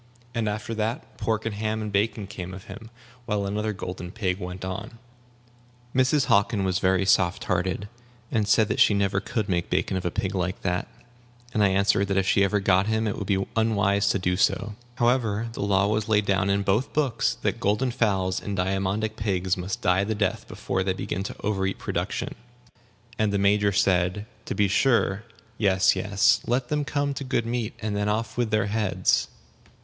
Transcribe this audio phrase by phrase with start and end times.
[0.33, 2.89] And after that, pork and ham and bacon came of him,
[3.27, 4.97] while another golden pig went on.
[5.93, 6.25] Mrs.
[6.25, 7.87] Hockin was very soft hearted,
[8.31, 10.87] and said that she never could make bacon of a pig like that;
[11.53, 14.37] and I answered that if she ever got him it would be unwise to do
[14.37, 14.73] so.
[14.95, 19.55] However, the law was laid down in both books that golden fowls and diamondic pigs
[19.55, 22.33] must die the death before they begin to overeat production;
[23.19, 25.25] and the Major said, "To be sure.
[25.59, 26.41] Yes, yes.
[26.47, 29.27] Let them come to good meat, and then off with their heads."